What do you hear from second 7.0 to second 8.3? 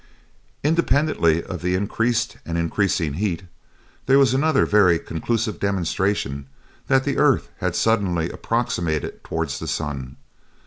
the earth had thus suddenly